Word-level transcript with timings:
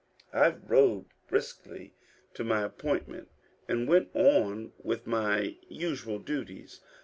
I 0.33 0.49
rode 0.65 1.05
briskly 1.27 1.93
to 2.33 2.43
my 2.43 2.63
appointment, 2.63 3.29
and 3.67 3.87
went 3.87 4.09
on 4.15 4.71
with 4.83 5.05
my 5.05 5.57
usual 5.69 6.17
duties. 6.17 6.81